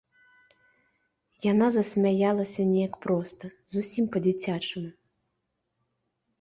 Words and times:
Яна 1.51 1.67
засмяялася 1.75 2.61
неяк 2.71 2.93
проста, 3.05 3.45
зусім 3.77 4.03
па-дзіцячаму. 4.17 4.89